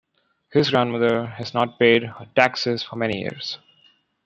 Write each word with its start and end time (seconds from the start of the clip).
His 0.51 0.71
grandmother 0.71 1.27
has 1.27 1.53
not 1.53 1.77
paid 1.77 2.01
her 2.01 2.25
taxes 2.35 2.81
for 2.81 2.95
many 2.95 3.19
years. 3.19 3.59